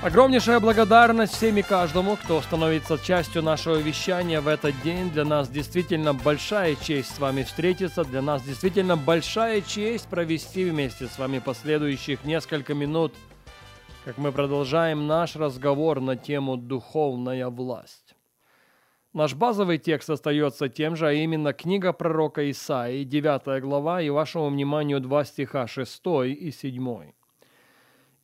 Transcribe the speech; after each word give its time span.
Огромнейшая 0.00 0.60
благодарность 0.60 1.34
всем 1.34 1.56
и 1.56 1.62
каждому, 1.62 2.16
кто 2.16 2.40
становится 2.40 2.98
частью 2.98 3.42
нашего 3.42 3.78
вещания 3.78 4.40
в 4.40 4.46
этот 4.46 4.80
день. 4.82 5.10
Для 5.10 5.24
нас 5.24 5.48
действительно 5.48 6.14
большая 6.14 6.76
честь 6.76 7.16
с 7.16 7.18
вами 7.18 7.42
встретиться. 7.42 8.04
Для 8.04 8.22
нас 8.22 8.44
действительно 8.44 8.96
большая 8.96 9.60
честь 9.60 10.06
провести 10.06 10.64
вместе 10.64 11.08
с 11.08 11.18
вами 11.18 11.40
последующих 11.40 12.24
несколько 12.24 12.74
минут, 12.74 13.12
как 14.04 14.18
мы 14.18 14.30
продолжаем 14.30 15.08
наш 15.08 15.34
разговор 15.34 16.00
на 16.00 16.16
тему 16.16 16.56
«Духовная 16.56 17.48
власть». 17.48 18.14
Наш 19.12 19.34
базовый 19.34 19.78
текст 19.78 20.10
остается 20.10 20.68
тем 20.68 20.94
же, 20.94 21.08
а 21.08 21.12
именно 21.12 21.52
книга 21.52 21.92
пророка 21.92 22.48
Исаии, 22.48 23.02
9 23.02 23.60
глава, 23.62 24.00
и 24.00 24.10
вашему 24.10 24.48
вниманию 24.48 25.00
два 25.00 25.24
стиха 25.24 25.66
6 25.66 26.00
и 26.24 26.52
7. 26.52 27.17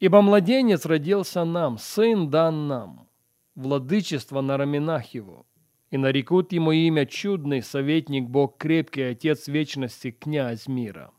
Ибо 0.00 0.23
младенец 0.23 0.87
родился 0.87 1.45
нам, 1.45 1.78
сын 1.78 2.28
дан 2.28 2.69
нам, 2.69 3.09
владычество 3.55 4.41
на 4.41 4.56
раменах 4.56 5.14
его, 5.14 5.47
и 5.91 5.97
нарекут 5.97 6.53
ему 6.53 6.73
имя 6.73 7.06
чудный, 7.06 7.62
советник, 7.62 8.28
Бог 8.28 8.59
крепкий, 8.59 9.03
Отец 9.03 9.47
вечности, 9.47 10.11
князь 10.11 10.67
мира. 10.67 11.12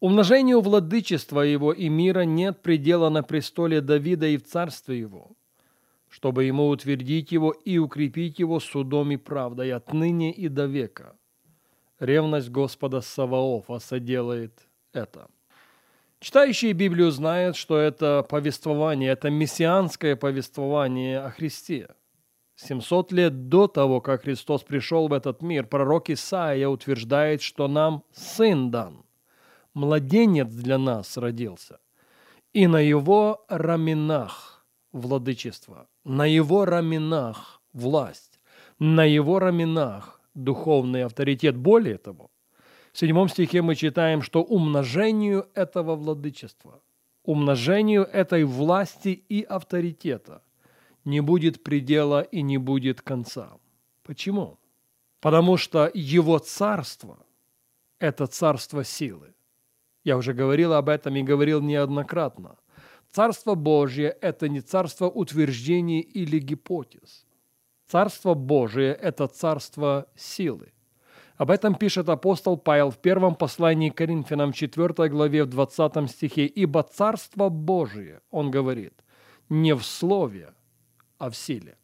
Умножению 0.00 0.60
владычества 0.60 1.40
его 1.40 1.72
и 1.72 1.88
мира 1.88 2.22
нет 2.22 2.62
предела 2.62 3.08
на 3.08 3.22
престоле 3.22 3.80
Давида 3.80 4.26
и 4.26 4.36
в 4.36 4.44
царстве 4.44 4.98
его, 4.98 5.30
чтобы 6.08 6.44
ему 6.44 6.68
утвердить 6.68 7.32
его 7.32 7.52
и 7.52 7.78
укрепить 7.78 8.38
его 8.38 8.60
судом 8.60 9.12
и 9.12 9.16
правдой 9.16 9.72
отныне 9.72 10.32
и 10.32 10.48
до 10.48 10.66
века. 10.66 11.16
Ревность 11.98 12.50
Господа 12.50 13.00
Саваофа 13.00 13.78
соделает 13.78 14.68
это. 14.92 15.28
Читающие 16.20 16.72
Библию 16.72 17.10
знают, 17.10 17.56
что 17.56 17.78
это 17.78 18.24
повествование, 18.28 19.10
это 19.12 19.28
мессианское 19.28 20.16
повествование 20.16 21.20
о 21.20 21.30
Христе. 21.30 21.88
700 22.56 23.12
лет 23.12 23.48
до 23.48 23.68
того, 23.68 24.00
как 24.00 24.22
Христос 24.22 24.62
пришел 24.62 25.08
в 25.08 25.12
этот 25.12 25.42
мир, 25.42 25.66
пророк 25.66 26.08
Исаия 26.08 26.68
утверждает, 26.68 27.42
что 27.42 27.68
нам 27.68 28.02
сын 28.12 28.70
дан, 28.70 29.04
младенец 29.74 30.48
для 30.48 30.78
нас 30.78 31.18
родился, 31.18 31.80
и 32.54 32.66
на 32.66 32.78
его 32.78 33.44
раменах 33.48 34.66
владычество, 34.92 35.86
на 36.04 36.24
его 36.24 36.64
раменах 36.64 37.60
власть, 37.74 38.40
на 38.78 39.04
его 39.04 39.38
раменах 39.38 40.22
духовный 40.34 41.04
авторитет. 41.04 41.58
Более 41.58 41.98
того, 41.98 42.30
в 42.96 42.98
седьмом 42.98 43.28
стихе 43.28 43.60
мы 43.60 43.74
читаем, 43.74 44.22
что 44.22 44.42
умножению 44.42 45.50
этого 45.52 45.96
владычества, 45.96 46.80
умножению 47.24 48.04
этой 48.04 48.44
власти 48.44 49.10
и 49.10 49.42
авторитета 49.42 50.42
не 51.04 51.20
будет 51.20 51.62
предела 51.62 52.22
и 52.22 52.40
не 52.40 52.56
будет 52.56 53.02
конца. 53.02 53.50
Почему? 54.02 54.58
Потому 55.20 55.58
что 55.58 55.90
его 55.92 56.38
царство– 56.38 57.18
это 57.98 58.26
царство 58.26 58.82
силы. 58.82 59.34
Я 60.02 60.16
уже 60.16 60.32
говорил 60.32 60.72
об 60.72 60.88
этом 60.88 61.16
и 61.16 61.22
говорил 61.22 61.60
неоднократно. 61.60 62.56
Царство 63.10 63.54
Божье– 63.54 64.08
это 64.22 64.48
не 64.48 64.62
царство 64.62 65.04
утверждений 65.10 66.00
или 66.00 66.38
гипотез. 66.38 67.26
Царство 67.86 68.32
Божие– 68.32 68.94
это 69.02 69.26
царство 69.26 70.06
силы. 70.16 70.72
Об 71.36 71.50
этом 71.50 71.74
пишет 71.74 72.08
апостол 72.08 72.56
Павел 72.56 72.90
в 72.90 72.98
первом 72.98 73.34
послании 73.34 73.90
к 73.90 73.96
Коринфянам 73.96 74.52
4 74.52 75.08
главе 75.08 75.44
в 75.44 75.48
20 75.48 76.10
стихе. 76.10 76.46
«Ибо 76.46 76.82
Царство 76.82 77.50
Божие, 77.50 78.20
он 78.30 78.50
говорит, 78.50 78.94
не 79.50 79.74
в 79.74 79.82
слове, 79.82 80.54
а 81.18 81.28
в 81.30 81.36
силе». 81.36 81.76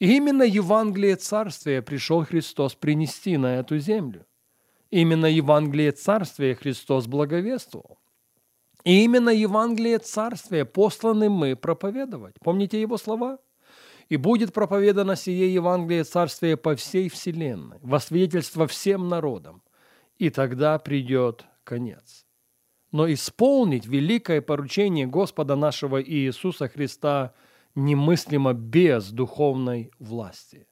И 0.00 0.16
именно 0.16 0.42
Евангелие 0.42 1.14
Царствия 1.14 1.80
пришел 1.80 2.24
Христос 2.24 2.74
принести 2.74 3.36
на 3.36 3.58
эту 3.58 3.78
землю. 3.78 4.26
Именно 4.90 5.26
Евангелие 5.26 5.92
Царствия 5.92 6.56
Христос 6.56 7.06
благовествовал. 7.06 7.98
И 8.84 9.04
именно 9.04 9.30
Евангелие 9.30 9.98
Царствия 10.00 10.64
посланы 10.64 11.30
мы 11.30 11.54
проповедовать. 11.54 12.34
Помните 12.40 12.80
его 12.80 12.96
слова? 12.98 13.38
И 14.12 14.18
будет 14.18 14.52
проповедано 14.52 15.16
сие 15.16 15.54
Евангелие 15.54 16.04
Царствия 16.04 16.58
по 16.58 16.76
всей 16.76 17.08
вселенной, 17.08 17.78
во 17.80 17.98
свидетельство 17.98 18.66
всем 18.66 19.08
народам, 19.08 19.62
и 20.18 20.28
тогда 20.28 20.78
придет 20.78 21.46
конец. 21.64 22.26
Но 22.90 23.10
исполнить 23.10 23.86
великое 23.86 24.42
поручение 24.42 25.06
Господа 25.06 25.56
нашего 25.56 26.02
Иисуса 26.02 26.68
Христа 26.68 27.32
немыслимо 27.74 28.52
без 28.52 29.10
духовной 29.12 29.90
власти. 29.98 30.68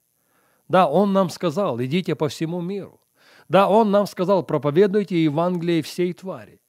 Да, 0.68 0.86
Он 0.86 1.14
нам 1.14 1.30
сказал, 1.30 1.80
идите 1.80 2.14
по 2.16 2.28
всему 2.28 2.60
миру. 2.60 3.00
Да, 3.48 3.70
Он 3.70 3.90
нам 3.90 4.06
сказал, 4.06 4.42
проповедуйте 4.42 5.24
Евангелие 5.24 5.80
всей 5.80 6.12
твари. 6.12 6.59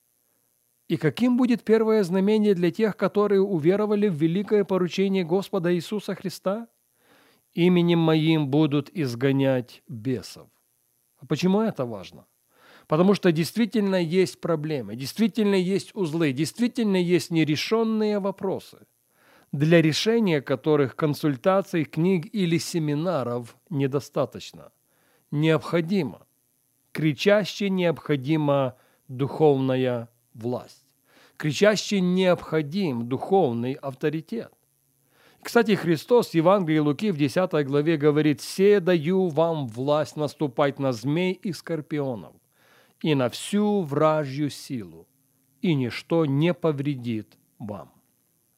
И 0.92 0.98
каким 0.98 1.38
будет 1.38 1.64
первое 1.64 2.04
знамение 2.04 2.54
для 2.54 2.70
тех, 2.70 2.98
которые 2.98 3.40
уверовали 3.40 4.10
в 4.10 4.16
великое 4.16 4.66
поручение 4.66 5.24
Господа 5.24 5.74
Иисуса 5.74 6.16
Христа? 6.16 6.68
Именем 7.54 8.00
моим 8.00 8.50
будут 8.50 8.90
изгонять 8.94 9.84
бесов. 9.88 10.50
А 11.20 11.26
почему 11.26 11.62
это 11.62 11.86
важно? 11.86 12.26
Потому 12.88 13.14
что 13.14 13.32
действительно 13.32 13.96
есть 13.96 14.42
проблемы, 14.42 14.98
действительно 14.98 15.56
есть 15.56 15.96
узлы, 15.96 16.34
действительно 16.34 16.98
есть 16.98 17.32
нерешенные 17.32 18.20
вопросы, 18.20 18.80
для 19.54 19.82
решения 19.82 20.42
которых 20.42 20.98
консультаций, 20.98 21.86
книг 21.86 22.28
или 22.34 22.58
семинаров 22.58 23.56
недостаточно. 23.70 24.74
Необходимо, 25.32 26.28
кричаще 26.92 27.70
необходима 27.70 28.76
духовная 29.08 30.10
власть 30.34 30.86
кричаще 31.42 32.02
необходим 32.02 33.10
духовный 33.10 33.74
авторитет. 33.74 34.54
Кстати, 35.42 35.74
Христос 35.74 36.30
в 36.30 36.36
Евангелии 36.36 36.78
Луки 36.78 37.10
в 37.10 37.18
10 37.18 37.66
главе 37.66 37.98
говорит 37.98 38.42
«Се 38.42 38.80
даю 38.80 39.28
вам 39.28 39.68
власть 39.68 40.18
наступать 40.18 40.78
на 40.78 40.92
змей 40.92 41.34
и 41.34 41.52
скорпионов 41.52 42.36
и 43.02 43.16
на 43.16 43.28
всю 43.30 43.82
вражью 43.82 44.52
силу, 44.52 45.08
и 45.64 45.74
ничто 45.74 46.28
не 46.28 46.54
повредит 46.54 47.40
вам». 47.58 47.92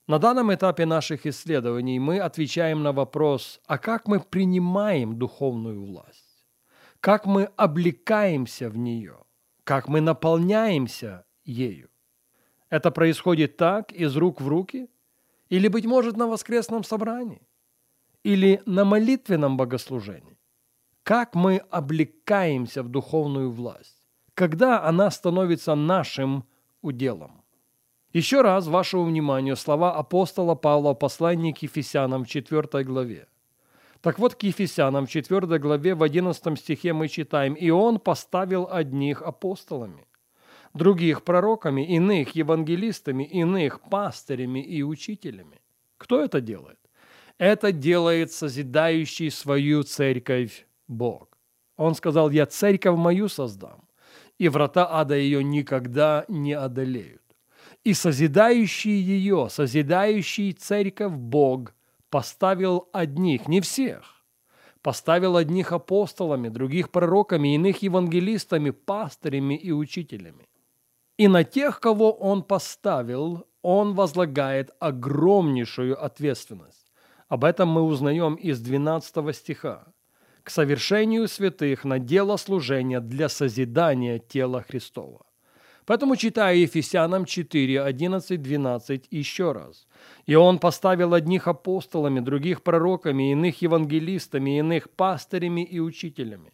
На 0.06 0.20
данном 0.20 0.54
этапе 0.54 0.86
наших 0.86 1.26
исследований 1.26 2.00
мы 2.00 2.20
отвечаем 2.20 2.84
на 2.84 2.92
вопрос, 2.92 3.62
а 3.66 3.78
как 3.78 4.10
мы 4.10 4.20
принимаем 4.20 5.18
духовную 5.18 5.86
власть? 5.86 6.46
Как 7.00 7.26
мы 7.26 7.46
облекаемся 7.56 8.70
в 8.70 8.78
нее? 8.78 9.16
Как 9.64 9.88
мы 9.88 10.02
наполняемся 10.02 11.24
ею? 11.44 11.90
Это 12.70 12.92
происходит 12.92 13.58
так, 13.58 13.92
из 13.92 14.16
рук 14.16 14.42
в 14.42 14.48
руки? 14.48 14.90
Или, 15.50 15.68
быть 15.68 15.86
может, 15.86 16.18
на 16.18 16.28
воскресном 16.28 16.84
собрании? 16.84 17.48
Или 18.24 18.62
на 18.66 18.86
молитвенном 18.86 19.58
богослужении? 19.58 20.38
Как 21.04 21.36
мы 21.36 21.58
облекаемся 21.70 22.82
в 22.82 22.90
духовную 22.90 23.52
власть? 23.52 24.08
Когда 24.34 24.84
она 24.84 25.12
становится 25.12 25.76
нашим 25.76 26.46
уделом? 26.82 27.44
Еще 28.14 28.42
раз 28.42 28.68
вашему 28.68 29.06
вниманию 29.06 29.56
слова 29.56 29.96
апостола 29.96 30.56
Павла 30.56 30.94
в 30.94 31.00
послании 31.00 31.52
к 31.52 31.64
Ефесянам 31.64 32.24
в 32.24 32.28
4 32.28 32.84
главе. 32.84 33.28
Так 34.02 34.20
вот, 34.20 34.36
к 34.36 34.44
Ефесянам 34.44 35.06
в 35.06 35.10
4 35.10 35.60
главе 35.60 35.96
в 35.96 36.04
11 36.04 36.60
стихе 36.60 36.94
мы 36.94 37.08
читаем 37.08 37.54
«И 37.54 37.70
он 37.70 38.00
поставил 38.00 38.68
одних 38.70 39.22
апостолами, 39.22 40.06
других 40.74 41.24
пророками, 41.24 41.86
иных 41.86 42.36
евангелистами, 42.36 43.24
иных 43.24 43.82
пастырями 43.82 44.60
и 44.60 44.84
учителями. 44.84 45.62
Кто 45.98 46.22
это 46.22 46.42
делает? 46.42 46.80
Это 47.38 47.72
делает 47.72 48.32
созидающий 48.32 49.32
свою 49.32 49.84
церковь 49.84 50.66
Бог. 50.88 51.38
Он 51.78 51.96
сказал, 51.96 52.30
я 52.30 52.46
церковь 52.46 52.98
мою 52.98 53.28
создам, 53.28 53.88
и 54.38 54.50
врата 54.50 54.88
ада 54.90 55.16
ее 55.16 55.44
никогда 55.44 56.26
не 56.28 56.54
одолеют. 56.54 57.22
И 57.84 57.94
созидающий 57.94 59.00
ее, 59.00 59.48
созидающий 59.50 60.54
церковь 60.54 61.14
Бог 61.14 61.74
поставил 62.10 62.90
одних, 62.94 63.48
не 63.48 63.60
всех, 63.60 64.24
поставил 64.82 65.36
одних 65.36 65.72
апостолами, 65.72 66.50
других 66.50 66.92
пророками, 66.92 67.56
иных 67.56 67.82
евангелистами, 67.82 68.70
пастырями 68.70 69.56
и 69.56 69.72
учителями. 69.72 70.48
И 71.18 71.28
на 71.28 71.44
тех, 71.44 71.80
кого 71.80 72.12
он 72.12 72.44
поставил, 72.44 73.46
он 73.62 73.94
возлагает 73.94 74.72
огромнейшую 74.80 76.04
ответственность. 76.04 76.92
Об 77.30 77.44
этом 77.46 77.70
мы 77.70 77.84
узнаем 77.84 78.36
из 78.36 78.60
12 78.60 79.36
стиха. 79.36 79.86
«К 80.44 80.50
совершению 80.50 81.28
святых 81.28 81.86
на 81.86 82.00
дело 82.00 82.38
служения 82.38 83.00
для 83.00 83.30
созидания 83.30 84.20
тела 84.20 84.62
Христова». 84.62 85.26
Поэтому 85.86 86.16
читаю 86.16 86.60
Ефесянам 86.60 87.26
4, 87.26 87.82
11, 87.82 88.42
12 88.42 89.08
еще 89.12 89.52
раз. 89.52 89.88
«И 90.26 90.36
он 90.36 90.60
поставил 90.60 91.14
одних 91.14 91.48
апостолами, 91.48 92.20
других 92.22 92.64
пророками, 92.64 93.32
иных 93.32 93.62
евангелистами, 93.62 94.60
иных 94.60 94.90
пастырями 94.90 95.64
и 95.64 95.80
учителями, 95.80 96.54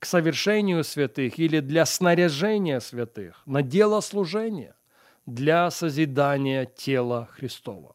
к 0.00 0.06
совершению 0.06 0.82
святых 0.82 1.38
или 1.38 1.60
для 1.60 1.86
снаряжения 1.86 2.80
святых, 2.80 3.42
на 3.46 3.62
дело 3.62 4.00
служения, 4.00 4.74
для 5.26 5.70
созидания 5.70 6.64
тела 6.66 7.28
Христова». 7.30 7.94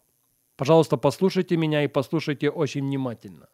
Пожалуйста, 0.56 0.98
послушайте 0.98 1.58
меня 1.58 1.84
и 1.84 1.88
послушайте 1.88 2.50
очень 2.50 2.86
внимательно. 2.86 3.50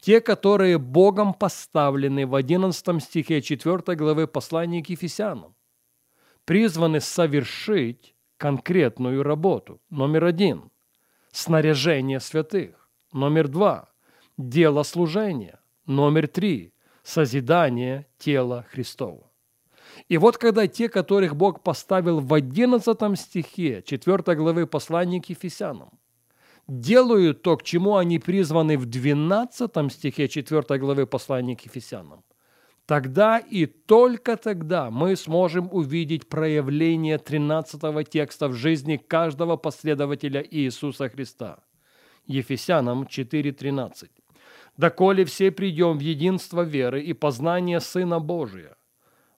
Те, 0.00 0.20
которые 0.20 0.78
Богом 0.78 1.34
поставлены 1.34 2.26
в 2.26 2.34
11 2.34 3.02
стихе 3.02 3.42
4 3.42 3.96
главы 3.96 4.26
послания 4.26 4.82
к 4.82 4.88
Ефесянам, 4.88 5.54
призваны 6.44 7.00
совершить 7.00 8.14
конкретную 8.36 9.22
работу. 9.22 9.80
Номер 9.90 10.24
один– 10.24 10.70
снаряжение 11.32 12.20
святых. 12.20 12.88
Номер 13.12 13.48
два– 13.48 13.90
дело 14.38 14.84
служения. 14.84 15.60
Номер 15.86 16.28
три– 16.28 16.72
созидание 17.08 18.06
тела 18.18 18.66
Христова. 18.70 19.30
И 20.08 20.18
вот 20.18 20.36
когда 20.36 20.66
те, 20.66 20.88
которых 20.90 21.34
Бог 21.34 21.62
поставил 21.62 22.20
в 22.20 22.34
11 22.34 23.18
стихе 23.18 23.82
4 23.82 24.36
главы 24.36 24.66
послания 24.66 25.20
к 25.20 25.30
Ефесянам, 25.30 25.98
делают 26.66 27.42
то, 27.42 27.56
к 27.56 27.62
чему 27.62 27.96
они 27.96 28.18
призваны 28.18 28.76
в 28.76 28.84
12 28.84 29.90
стихе 29.90 30.28
4 30.28 30.78
главы 30.78 31.06
послания 31.06 31.56
к 31.56 31.62
Ефесянам, 31.62 32.24
тогда 32.84 33.38
и 33.38 33.64
только 33.64 34.36
тогда 34.36 34.90
мы 34.90 35.16
сможем 35.16 35.68
увидеть 35.72 36.28
проявление 36.28 37.16
13 37.16 38.10
текста 38.10 38.48
в 38.48 38.52
жизни 38.52 38.98
каждого 38.98 39.56
последователя 39.56 40.46
Иисуса 40.50 41.08
Христа. 41.08 41.64
Ефесянам 42.26 43.04
4.13. 43.04 44.10
«Доколе 44.78 45.24
все 45.24 45.50
придем 45.50 45.98
в 45.98 46.00
единство 46.00 46.62
веры 46.62 47.02
и 47.02 47.12
познание 47.12 47.80
Сына 47.80 48.18
Божия, 48.18 48.76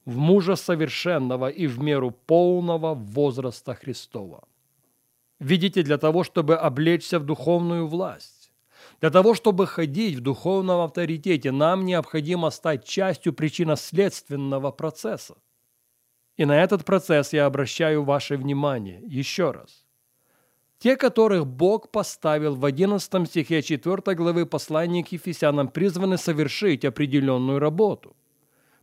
в 0.05 0.17
мужа 0.17 0.55
совершенного 0.55 1.49
и 1.49 1.67
в 1.67 1.81
меру 1.81 2.13
полного 2.13 2.95
возраста 2.95 3.75
Христова». 3.75 4.45
Видите, 5.41 5.83
для 5.83 5.97
того, 5.97 6.23
чтобы 6.23 6.57
облечься 6.57 7.19
в 7.19 7.25
духовную 7.25 7.87
власть, 7.87 8.53
для 9.01 9.11
того, 9.11 9.35
чтобы 9.35 9.67
ходить 9.67 10.17
в 10.17 10.21
духовном 10.21 10.81
авторитете, 10.81 11.51
нам 11.53 11.87
необходимо 11.87 12.51
стать 12.51 12.85
частью 12.85 13.33
причинно-следственного 13.33 14.71
процесса. 14.71 15.37
И 16.37 16.45
на 16.45 16.63
этот 16.63 16.85
процесс 16.85 17.33
я 17.33 17.47
обращаю 17.47 18.05
ваше 18.05 18.37
внимание 18.37 19.03
еще 19.07 19.51
раз. 19.51 19.87
Те, 20.81 20.97
которых 20.97 21.47
Бог 21.47 21.91
поставил 21.91 22.57
в 22.57 22.65
11 22.65 23.29
стихе 23.29 23.63
4 23.63 24.17
главы 24.17 24.47
послания 24.47 25.05
к 25.05 25.13
Ефесянам, 25.13 25.69
призваны 25.69 26.19
совершить 26.19 26.85
определенную 26.85 27.61
работу 27.61 28.17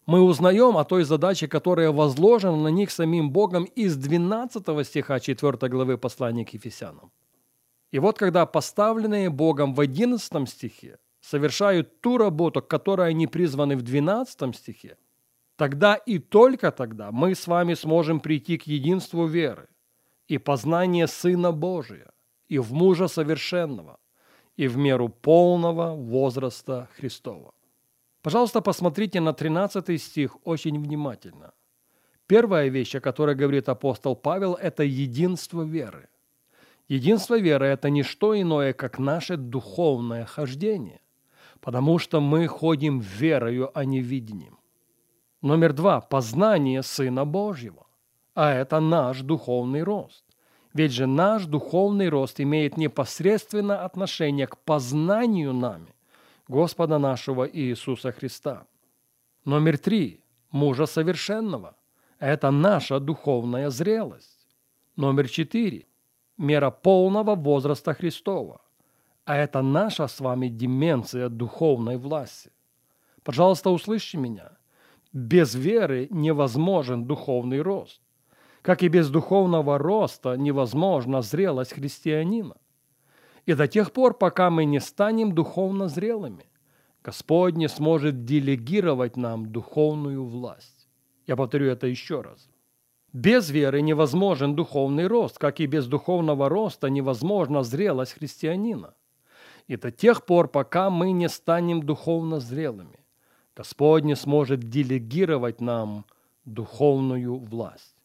мы 0.07 0.21
узнаем 0.21 0.77
о 0.77 0.85
той 0.85 1.03
задаче, 1.03 1.47
которая 1.47 1.91
возложена 1.91 2.55
на 2.55 2.69
них 2.69 2.91
самим 2.91 3.29
Богом 3.29 3.65
из 3.65 3.97
12 3.97 4.87
стиха 4.87 5.19
4 5.19 5.69
главы 5.69 5.97
послания 5.97 6.45
к 6.45 6.53
Ефесянам. 6.53 7.11
И 7.91 7.99
вот 7.99 8.17
когда 8.17 8.45
поставленные 8.45 9.29
Богом 9.29 9.73
в 9.73 9.81
11 9.81 10.49
стихе 10.49 10.97
совершают 11.19 11.99
ту 11.99 12.17
работу, 12.17 12.61
к 12.61 12.67
которой 12.67 13.09
они 13.09 13.27
призваны 13.27 13.75
в 13.75 13.81
12 13.81 14.55
стихе, 14.55 14.97
тогда 15.57 15.95
и 15.95 16.19
только 16.19 16.71
тогда 16.71 17.11
мы 17.11 17.35
с 17.35 17.45
вами 17.45 17.73
сможем 17.73 18.21
прийти 18.21 18.57
к 18.57 18.63
единству 18.63 19.25
веры 19.25 19.67
и 20.27 20.37
познание 20.37 21.07
Сына 21.07 21.51
Божия 21.51 22.11
и 22.47 22.59
в 22.59 22.73
мужа 22.73 23.07
совершенного 23.07 23.99
и 24.57 24.67
в 24.67 24.77
меру 24.77 25.09
полного 25.09 25.95
возраста 25.95 26.89
Христова. 26.97 27.53
Пожалуйста, 28.21 28.61
посмотрите 28.61 29.21
на 29.21 29.33
13 29.33 30.01
стих 30.01 30.37
очень 30.43 30.79
внимательно. 30.81 31.53
Первая 32.27 32.67
вещь, 32.67 32.95
о 32.95 32.99
которой 32.99 33.35
говорит 33.35 33.69
апостол 33.69 34.15
Павел, 34.15 34.55
это 34.55 34.83
единство 34.83 35.63
веры. 35.63 36.09
Единство 36.89 37.39
веры– 37.39 37.65
это 37.67 37.89
не 37.89 38.03
что 38.03 38.39
иное, 38.39 38.73
как 38.73 38.99
наше 38.99 39.37
духовное 39.37 40.25
хождение, 40.25 41.01
потому 41.61 41.99
что 41.99 42.21
мы 42.21 42.47
ходим 42.47 42.99
верою, 42.99 43.71
а 43.73 43.85
не 43.85 44.01
видением. 44.01 44.57
Номер 45.41 45.73
два– 45.73 46.01
познание 46.09 46.83
Сына 46.83 47.25
Божьего, 47.25 47.86
а 48.37 48.53
это 48.53 48.79
наш 48.79 49.21
духовный 49.21 49.81
рост. 49.81 50.23
Ведь 50.75 50.91
же 50.91 51.07
наш 51.07 51.45
духовный 51.45 52.07
рост 52.07 52.39
имеет 52.39 52.77
непосредственное 52.77 53.83
отношение 53.83 54.45
к 54.45 54.59
познанию 54.59 55.53
нами 55.53 55.95
Господа 56.47 56.99
нашего 56.99 57.49
Иисуса 57.49 58.11
Христа. 58.11 58.67
Номер 59.43 59.79
три. 59.79 60.21
Мужа 60.51 60.85
совершенного. 60.85 61.75
Это 62.19 62.51
наша 62.51 62.99
духовная 62.99 63.71
зрелость. 63.71 64.47
Номер 64.95 65.29
четыре. 65.29 65.87
Мера 66.37 66.69
полного 66.69 67.33
возраста 67.33 67.95
Христова. 67.95 68.61
А 69.25 69.35
это 69.35 69.63
наша 69.63 70.07
с 70.07 70.19
вами 70.19 70.47
деменция 70.47 71.29
духовной 71.29 71.97
власти. 71.97 72.51
Пожалуйста, 73.23 73.71
услышьте 73.71 74.19
меня. 74.19 74.51
Без 75.11 75.55
веры 75.55 76.07
невозможен 76.11 77.05
духовный 77.05 77.61
рост. 77.61 77.99
Как 78.61 78.83
и 78.83 78.87
без 78.87 79.09
духовного 79.09 79.77
роста 79.77 80.35
невозможна 80.35 81.21
зрелость 81.21 81.73
христианина. 81.73 82.55
И 83.45 83.53
до 83.53 83.67
тех 83.67 83.91
пор, 83.91 84.17
пока 84.17 84.49
мы 84.49 84.65
не 84.65 84.79
станем 84.79 85.33
духовно 85.33 85.87
зрелыми, 85.87 86.45
Господь 87.03 87.55
не 87.55 87.69
сможет 87.69 88.25
делегировать 88.25 89.15
нам 89.15 89.45
духовную 89.45 90.25
власть. 90.25 90.87
Я 91.25 91.35
повторю 91.35 91.67
это 91.67 91.87
еще 91.87 92.21
раз. 92.21 92.49
Без 93.13 93.49
веры 93.49 93.81
невозможен 93.81 94.55
духовный 94.55 95.07
рост, 95.07 95.37
как 95.37 95.59
и 95.59 95.65
без 95.65 95.87
духовного 95.87 96.49
роста 96.49 96.89
невозможна 96.89 97.63
зрелость 97.63 98.13
христианина. 98.13 98.93
И 99.67 99.75
до 99.75 99.91
тех 99.91 100.25
пор, 100.25 100.49
пока 100.49 100.89
мы 100.89 101.11
не 101.11 101.29
станем 101.29 101.83
духовно 101.83 102.39
зрелыми, 102.39 102.99
Господь 103.55 104.03
не 104.03 104.15
сможет 104.15 104.59
делегировать 104.69 105.61
нам 105.61 106.05
духовную 106.45 107.37
власть. 107.37 107.96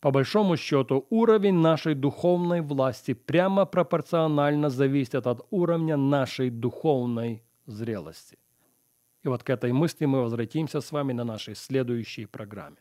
По 0.00 0.10
большому 0.10 0.56
счету, 0.56 1.06
уровень 1.10 1.60
нашей 1.60 1.94
духовной 1.94 2.62
власти 2.62 3.14
прямо 3.14 3.66
пропорционально 3.66 4.70
зависит 4.70 5.26
от 5.26 5.46
уровня 5.50 5.96
нашей 5.96 6.50
духовной 6.50 7.42
зрелости. 7.66 8.38
И 9.24 9.28
вот 9.28 9.42
к 9.42 9.50
этой 9.50 9.72
мысли 9.72 10.06
мы 10.06 10.22
возвратимся 10.22 10.80
с 10.80 10.92
вами 10.92 11.12
на 11.12 11.24
нашей 11.24 11.54
следующей 11.54 12.26
программе. 12.26 12.76